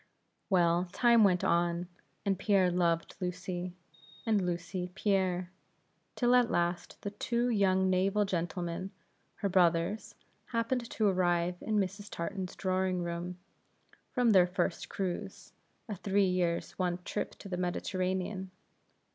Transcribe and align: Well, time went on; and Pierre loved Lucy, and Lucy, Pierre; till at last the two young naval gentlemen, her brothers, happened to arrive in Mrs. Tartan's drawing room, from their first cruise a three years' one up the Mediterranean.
Well, 0.49 0.87
time 0.93 1.23
went 1.23 1.43
on; 1.43 1.87
and 2.25 2.39
Pierre 2.39 2.71
loved 2.71 3.15
Lucy, 3.21 3.75
and 4.25 4.43
Lucy, 4.43 4.89
Pierre; 4.95 5.51
till 6.15 6.33
at 6.33 6.49
last 6.49 6.99
the 7.03 7.11
two 7.11 7.49
young 7.49 7.87
naval 7.87 8.25
gentlemen, 8.25 8.89
her 9.35 9.47
brothers, 9.47 10.15
happened 10.45 10.89
to 10.89 11.05
arrive 11.07 11.57
in 11.61 11.77
Mrs. 11.77 12.09
Tartan's 12.09 12.55
drawing 12.55 13.03
room, 13.03 13.37
from 14.09 14.31
their 14.31 14.47
first 14.47 14.89
cruise 14.89 15.53
a 15.87 15.95
three 15.95 16.25
years' 16.25 16.71
one 16.79 16.95
up 16.95 17.37
the 17.37 17.55
Mediterranean. 17.57 18.49